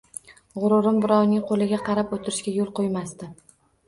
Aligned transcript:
G‘ururim 0.61 0.95
birovning 1.03 1.43
qo‘liga 1.51 1.79
qarab 1.89 2.15
o‘tirishga 2.17 2.55
yo‘l 2.57 2.73
qo‘ymasdi 2.81 3.29